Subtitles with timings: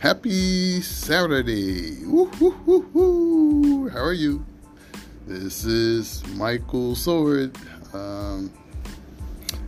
[0.00, 2.06] Happy Saturday.
[2.06, 3.90] Woo.
[3.92, 4.46] How are you?
[5.26, 7.54] This is Michael Soward.
[7.94, 8.50] Um,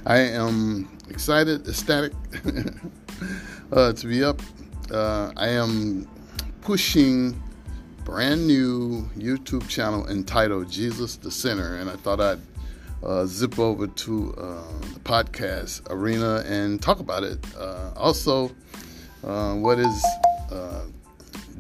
[0.07, 2.14] I am excited, ecstatic
[3.73, 4.41] uh, to be up.
[4.91, 6.09] Uh, I am
[6.62, 7.39] pushing
[8.07, 12.41] brand new YouTube channel entitled Jesus the Center, and I thought I'd
[13.05, 17.39] uh, zip over to uh, the podcast arena and talk about it.
[17.55, 18.50] Uh, also,
[19.25, 20.04] uh, what is
[20.50, 20.82] uh,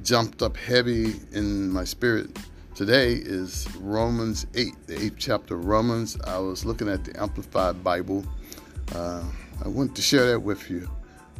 [0.02, 2.36] jumped up heavy in my spirit
[2.74, 6.18] today is Romans 8, the eighth chapter of Romans.
[6.24, 8.24] I was looking at the Amplified Bible.
[8.94, 9.22] Uh,
[9.64, 10.90] I want to share that with you.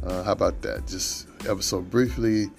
[0.03, 0.87] how about that?
[0.87, 2.49] Just ever so briefly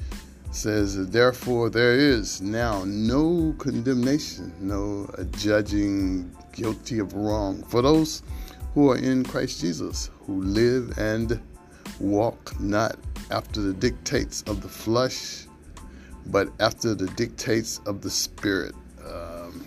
[0.51, 8.23] says, Therefore, there is now no condemnation, no judging guilty of wrong for those
[8.75, 11.41] who are in Christ Jesus, who live and
[12.01, 12.97] walk not
[13.31, 15.47] after the dictates of the flesh,
[16.27, 18.75] but after the dictates of the Spirit.
[19.07, 19.67] Um,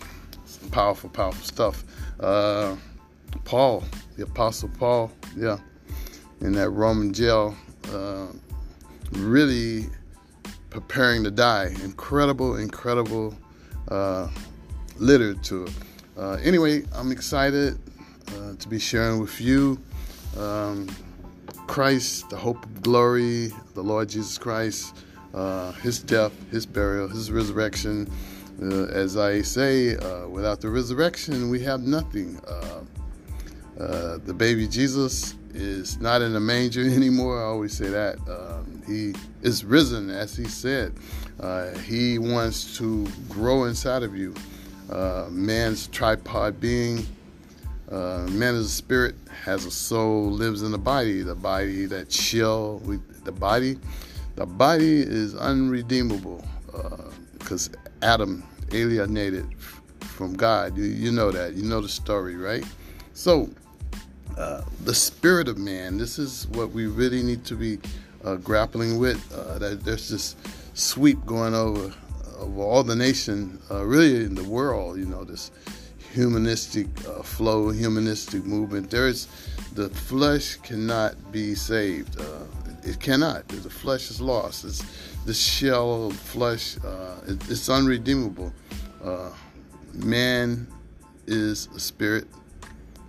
[0.71, 1.83] powerful, powerful stuff.
[2.19, 2.75] Uh,
[3.43, 3.83] Paul,
[4.17, 5.57] the Apostle Paul, yeah,
[6.41, 7.55] in that Roman jail,
[7.93, 8.27] uh,
[9.11, 9.85] really
[10.69, 11.75] preparing to die.
[11.83, 13.35] Incredible, incredible
[13.89, 14.29] uh,
[14.97, 15.65] literature.
[16.17, 17.79] Uh, anyway, I'm excited
[18.29, 19.79] uh, to be sharing with you
[20.37, 20.87] um,
[21.67, 24.95] Christ, the hope of glory, the Lord Jesus Christ,
[25.33, 28.09] uh, his death, his burial, his resurrection.
[28.61, 32.39] Uh, as I say, uh, without the resurrection, we have nothing.
[33.75, 37.41] the baby Jesus is not in the manger anymore.
[37.41, 38.17] I always say that.
[38.27, 40.93] Um, he is risen, as he said.
[41.39, 44.33] Uh, he wants to grow inside of you.
[44.89, 47.05] Uh, man's tripod being,
[47.91, 51.21] uh, man is a spirit, has a soul, lives in the body.
[51.21, 53.77] The body that shell, we, the body,
[54.35, 56.45] the body is unredeemable
[57.37, 59.45] because uh, Adam alienated
[60.01, 60.77] from God.
[60.77, 61.53] You, you know that.
[61.53, 62.65] You know the story, right?
[63.13, 63.49] So
[64.37, 65.97] uh, the spirit of man.
[65.97, 67.79] This is what we really need to be
[68.23, 69.19] uh, grappling with.
[69.33, 70.35] Uh, that there's this
[70.73, 71.93] sweep going over
[72.37, 74.97] over all the nation, uh, really in the world.
[74.97, 75.51] You know, this
[76.13, 78.89] humanistic uh, flow, humanistic movement.
[78.89, 79.27] There's
[79.73, 82.19] the flesh cannot be saved.
[82.83, 83.47] it cannot.
[83.47, 84.65] The flesh is lost.
[84.65, 84.83] It's
[85.25, 86.77] this shell of flesh.
[87.27, 88.53] It, it's unredeemable.
[89.93, 90.67] man
[91.27, 92.27] is a spirit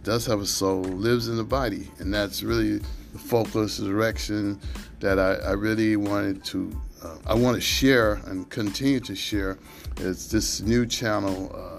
[0.09, 2.79] does have a soul, lives in the body, and that's really
[3.13, 4.59] the focus, the direction
[5.01, 9.59] that I, I really wanted to, uh, I want to share and continue to share.
[9.99, 11.78] It's this new channel, uh,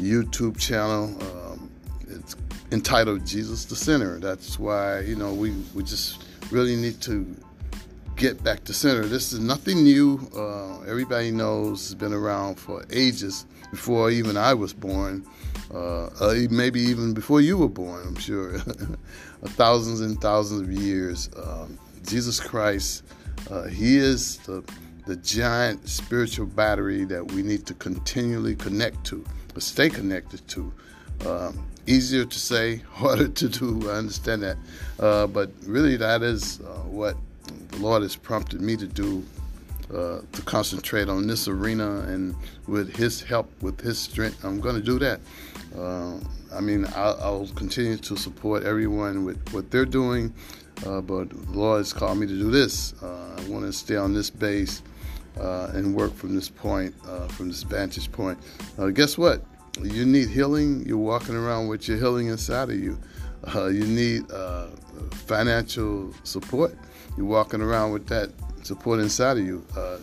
[0.00, 1.16] YouTube channel.
[1.22, 1.70] Um,
[2.08, 2.36] it's
[2.72, 4.18] entitled Jesus the Center.
[4.18, 7.36] That's why you know we we just really need to
[8.20, 9.06] get back to center.
[9.06, 10.20] This is nothing new.
[10.36, 15.26] Uh, everybody knows it's been around for ages before even I was born.
[15.72, 18.58] Uh, uh, maybe even before you were born, I'm sure.
[19.44, 21.30] thousands and thousands of years.
[21.34, 23.04] Um, Jesus Christ,
[23.50, 24.62] uh, He is the,
[25.06, 29.24] the giant spiritual battery that we need to continually connect to,
[29.56, 30.72] or stay connected to.
[31.26, 33.90] Um, easier to say, harder to do.
[33.90, 34.56] I understand that.
[34.98, 37.16] Uh, but really, that is uh, what
[37.70, 39.24] the Lord has prompted me to do
[39.92, 42.36] uh, to concentrate on this arena, and
[42.68, 45.20] with His help, with His strength, I'm going to do that.
[45.76, 46.18] Uh,
[46.54, 50.32] I mean, I'll, I'll, continue to support everyone with what they're doing,
[50.86, 52.94] uh, but the Lord has called me to do this.
[53.02, 54.82] Uh, I want to stay on this base
[55.38, 56.94] uh, and work from this point,
[57.32, 58.38] from this vantage point.
[58.94, 59.44] guess what?
[59.82, 60.84] You need healing.
[60.86, 62.98] You're walking around with your healing inside of you.
[63.54, 64.24] you need
[65.26, 66.76] financial support.
[67.16, 68.30] You're walking around with that
[68.62, 69.64] support inside of you.
[69.76, 69.98] Uh,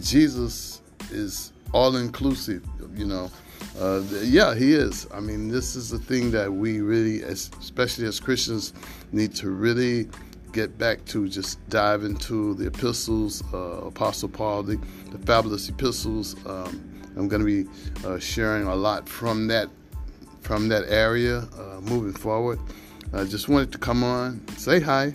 [0.00, 3.30] Jesus is all inclusive, you know.
[3.78, 5.06] Uh, yeah, he is.
[5.12, 8.72] I mean, this is the thing that we really, especially as Christians,
[9.12, 10.08] need to really
[10.56, 11.28] get back to.
[11.28, 14.78] Just dive into the epistles, uh, Apostle Paul, the,
[15.12, 16.34] the fabulous epistles.
[16.46, 17.70] Um, I'm going to be
[18.06, 19.68] uh, sharing a lot from that
[20.40, 22.58] from that area uh, moving forward.
[23.12, 25.12] I just wanted to come on, say hi.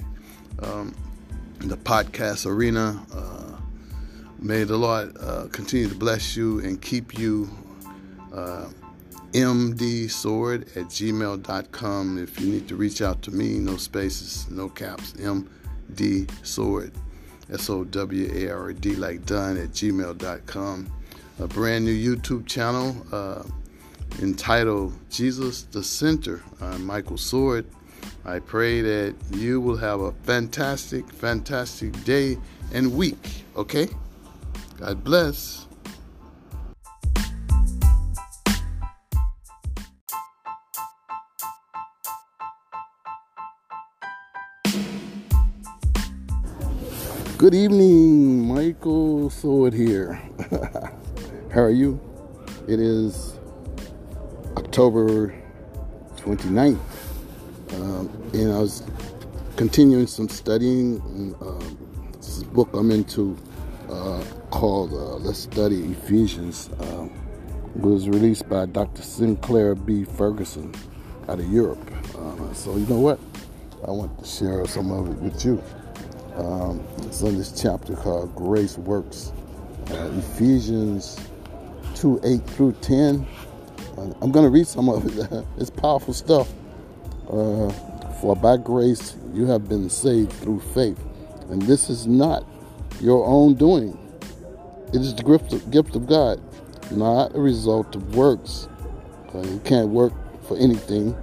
[0.62, 0.94] Um,
[1.60, 3.04] the podcast arena.
[3.12, 3.58] Uh,
[4.38, 7.50] may the Lord uh, continue to bless you and keep you.
[9.34, 12.18] Uh, mdsoward at gmail.com.
[12.18, 15.14] If you need to reach out to me, no spaces, no caps.
[15.14, 16.94] MD Soward,
[17.52, 20.92] S O W A R D, like done at gmail.com.
[21.40, 23.44] A brand new YouTube channel uh,
[24.22, 26.44] entitled Jesus the Center.
[26.62, 27.66] I'm Michael Soward.
[28.26, 32.38] I pray that you will have a fantastic, fantastic day
[32.74, 33.46] and week.
[33.56, 33.88] Okay?
[34.80, 35.68] God bless.
[47.42, 50.22] Good evening, Michael Soward here.
[51.52, 52.00] How are you?
[52.68, 53.40] It is
[54.58, 55.34] October
[56.18, 56.78] 29th,
[57.74, 58.84] um, and I was
[59.56, 61.02] continuing some studying.
[61.42, 63.36] Um, this book I'm into
[63.90, 67.10] uh, called uh, Let's Study Ephesians uh,
[67.74, 69.02] was released by Dr.
[69.02, 70.04] Sinclair B.
[70.04, 70.76] Ferguson
[71.28, 71.92] out of Europe.
[72.16, 73.20] Uh, so, you know what?
[73.88, 75.64] I want to share some of it with you.
[76.36, 79.34] Um, it's in this chapter called Grace Works.
[79.92, 81.20] Uh, Ephesians
[81.96, 83.28] 2 8 through 10.
[83.98, 85.46] Uh, I'm going to read some of it.
[85.58, 86.50] it's powerful stuff.
[87.30, 87.70] Uh,
[88.22, 91.00] For by grace you have been saved through faith.
[91.50, 92.46] And this is not
[93.02, 93.98] your own doing,
[94.94, 96.42] it is the gift of, gift of God,
[96.92, 98.70] not a result of works.
[99.34, 100.14] Uh, you can't work
[100.48, 101.16] for anything,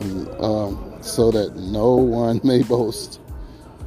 [0.00, 3.20] and, um, so that no one may boast.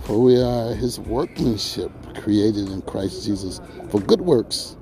[0.04, 4.76] For we are his workmanship, created in Christ Jesus for good works,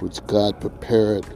[0.00, 1.26] which God prepared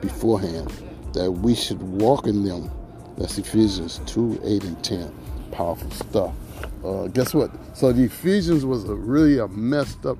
[0.00, 0.72] beforehand
[1.12, 2.70] that we should walk in them.
[3.16, 5.14] That's Ephesians 2 8 and 10.
[5.52, 6.34] Powerful stuff.
[6.84, 7.50] Uh, guess what?
[7.76, 10.18] So the Ephesians was a really a messed up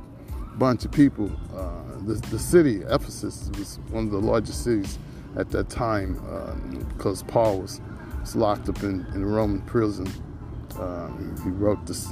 [0.59, 1.31] bunch of people.
[1.55, 4.99] Uh, the, the city, Ephesus, was one of the largest cities
[5.37, 6.15] at that time
[6.97, 7.81] because uh, Paul was,
[8.21, 10.07] was, locked up in, in Roman prison.
[10.79, 11.09] Uh,
[11.43, 12.09] he wrote this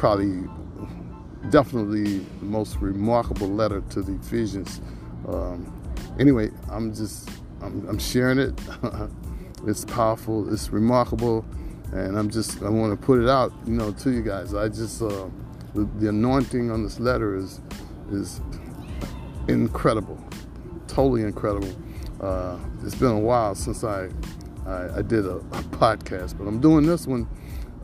[0.00, 0.48] probably
[1.50, 4.80] definitely the most remarkable letter to the Ephesians.
[5.28, 5.70] Um,
[6.18, 7.28] anyway, I'm just
[7.60, 8.58] I'm, I'm sharing it.
[9.66, 10.50] it's powerful.
[10.50, 11.44] It's remarkable,
[11.92, 14.54] and I'm just I want to put it out, you know, to you guys.
[14.54, 15.28] I just uh,
[15.74, 17.60] the, the anointing on this letter is
[18.10, 18.40] is
[19.48, 20.18] incredible,
[20.88, 21.76] totally incredible.
[22.22, 24.08] Uh, it's been a while since I
[24.64, 27.28] I, I did a, a, podcast, but I'm doing this one.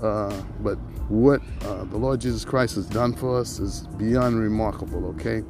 [0.03, 0.77] Uh, but
[1.09, 5.43] what uh, the Lord Jesus Christ has done for us is beyond remarkable, okay?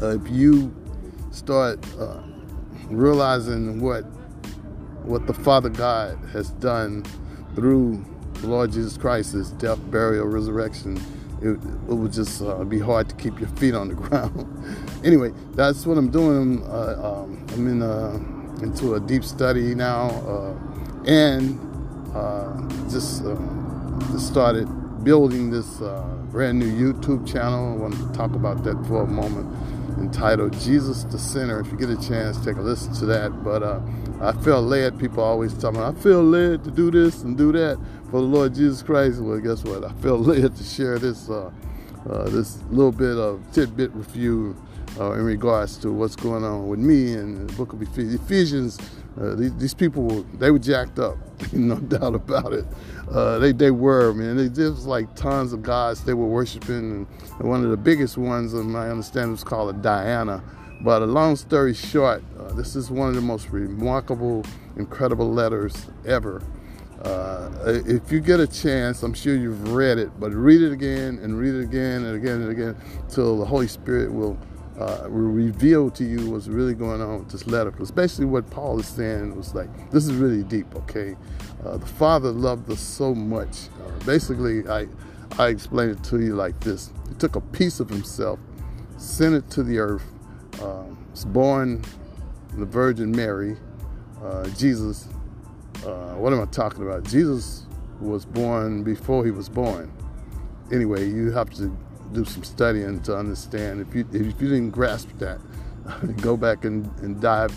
[0.00, 0.74] Uh, if you
[1.30, 2.20] start uh,
[2.88, 4.04] realizing what
[5.02, 7.04] what the Father God has done
[7.54, 8.04] through
[8.34, 10.96] the Lord Jesus Christ, his death, burial, resurrection,
[11.40, 15.00] it, it would just uh, be hard to keep your feet on the ground.
[15.04, 16.62] anyway, that's what I'm doing.
[16.64, 20.08] Uh, um, I'm in into a deep study now,
[21.06, 21.65] and
[22.90, 23.22] just
[24.12, 24.66] just started
[25.04, 27.72] building this uh, brand new YouTube channel.
[27.72, 29.54] I want to talk about that for a moment.
[29.98, 31.60] Entitled Jesus the Center.
[31.60, 33.42] If you get a chance, take a listen to that.
[33.42, 33.80] But uh,
[34.20, 34.98] I feel led.
[34.98, 38.26] People always tell me, I feel led to do this and do that for the
[38.26, 39.20] Lord Jesus Christ.
[39.20, 39.84] Well, guess what?
[39.84, 41.30] I feel led to share this
[42.08, 44.56] uh, this little bit of tidbit review
[44.98, 48.78] uh, in regards to what's going on with me and the book of Ephesians.
[49.20, 51.16] Uh, these, these, people, they were jacked up,
[51.52, 52.66] no doubt about it.
[53.10, 54.36] Uh, they, they were, man.
[54.36, 57.06] They just like tons of gods they were worshiping.
[57.38, 60.42] And one of the biggest ones, in my understanding, was called Diana.
[60.82, 64.44] But a long story short, uh, this is one of the most remarkable,
[64.76, 66.42] incredible letters ever.
[67.02, 67.50] Uh,
[67.86, 71.38] if you get a chance, I'm sure you've read it, but read it again and
[71.38, 72.76] read it again and again and again
[73.08, 74.38] till the Holy Spirit will
[74.78, 77.70] uh, reveal to you what's really going on with this letter.
[77.70, 81.16] Basically, what Paul is saying was like, this is really deep, okay?
[81.64, 83.68] Uh, the Father loved us so much.
[83.82, 84.86] Uh, basically, I,
[85.38, 88.38] I explained it to you like this He took a piece of Himself,
[88.96, 90.04] sent it to the earth,
[90.62, 91.82] um, was born
[92.56, 93.56] the Virgin Mary,
[94.22, 95.08] uh, Jesus.
[95.86, 97.04] Uh, what am I talking about?
[97.04, 97.64] Jesus
[98.00, 99.92] was born before he was born.
[100.72, 101.74] Anyway, you have to
[102.12, 103.80] do some studying to understand.
[103.80, 105.38] If you if you didn't grasp that,
[106.16, 107.56] go back and, and dive,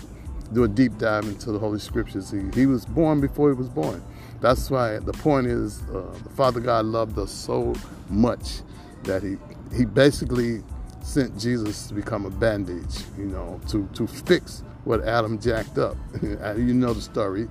[0.53, 2.29] do a deep dive into the Holy Scriptures.
[2.29, 4.03] He, he was born before he was born.
[4.41, 7.73] That's why the point is uh, the Father God loved us so
[8.09, 8.61] much
[9.05, 9.37] that he
[9.75, 10.61] he basically
[11.01, 15.97] sent Jesus to become a bandage, you know, to to fix what Adam jacked up.
[16.21, 17.47] you know the story.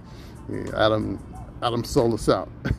[0.75, 1.19] Adam
[1.63, 2.49] Adam sold us out.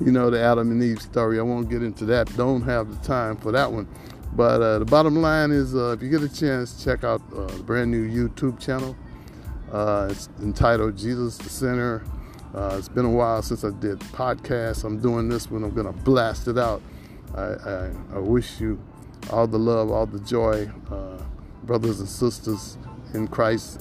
[0.00, 1.38] you know, the Adam and Eve story.
[1.38, 2.34] I won't get into that.
[2.36, 3.88] Don't have the time for that one.
[4.34, 7.46] But uh, the bottom line is uh, if you get a chance, check out uh,
[7.46, 8.94] the brand new YouTube channel.
[9.72, 12.04] Uh, it's entitled Jesus the Center.
[12.54, 14.84] Uh, it's been a while since I did podcasts.
[14.84, 15.64] I'm doing this one.
[15.64, 16.82] I'm to blast it out.
[17.34, 18.80] I, I, I, wish you
[19.30, 21.22] all the love, all the joy, uh,
[21.64, 22.78] brothers and sisters
[23.12, 23.80] in Christ.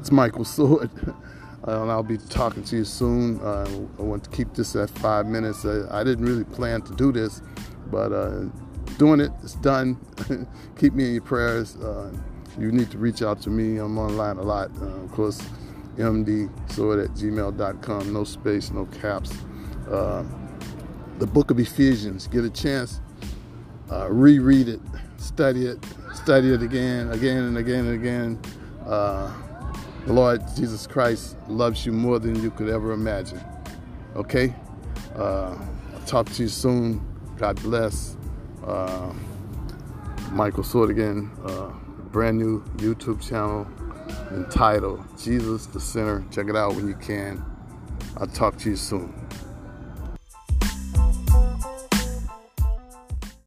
[0.00, 0.90] it's Michael Soward.
[1.66, 3.40] uh, and I'll be talking to you soon.
[3.40, 3.66] Uh,
[3.98, 5.64] I want to keep this at five minutes.
[5.64, 7.42] Uh, I didn't really plan to do this,
[7.90, 8.44] but uh,
[8.98, 9.96] doing it, it's done.
[10.78, 11.76] keep me in your prayers.
[11.76, 12.12] Uh,
[12.58, 13.78] you need to reach out to me.
[13.78, 14.70] I'm online a lot.
[14.80, 15.42] Uh, of course,
[15.96, 18.12] mdsoward at gmail.com.
[18.12, 19.36] No space, no caps.
[19.88, 22.28] the book of Ephesians.
[22.28, 23.00] Get a chance,
[24.08, 24.80] reread it,
[25.16, 25.84] study it,
[26.14, 29.45] study it again, again and again and again.
[30.06, 33.42] The Lord Jesus Christ loves you more than you could ever imagine.
[34.14, 34.54] Okay?
[35.16, 35.56] Uh,
[35.92, 37.04] I'll talk to you soon.
[37.36, 38.16] God bless.
[38.64, 39.12] Uh,
[40.30, 41.72] Michael Sordigan, uh,
[42.12, 43.66] brand new YouTube channel
[44.30, 46.24] entitled Jesus the Center.
[46.30, 47.44] Check it out when you can.
[48.16, 49.12] I'll talk to you soon.